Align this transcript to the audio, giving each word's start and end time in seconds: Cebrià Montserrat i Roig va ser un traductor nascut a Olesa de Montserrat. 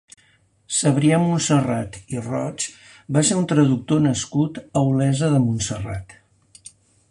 Cebrià 0.77 1.19
Montserrat 1.25 1.99
i 2.15 2.23
Roig 2.29 2.65
va 3.17 3.23
ser 3.31 3.37
un 3.43 3.47
traductor 3.53 4.03
nascut 4.09 4.59
a 4.65 4.85
Olesa 4.93 5.33
de 5.37 5.45
Montserrat. 5.47 6.19